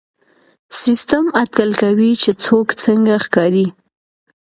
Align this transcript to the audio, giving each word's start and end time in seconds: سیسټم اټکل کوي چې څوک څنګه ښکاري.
سیسټم 0.81 1.25
اټکل 1.41 1.69
کوي 1.81 2.11
چې 2.21 2.29
څوک 2.43 2.67
څنګه 2.83 3.13
ښکاري. 3.25 3.67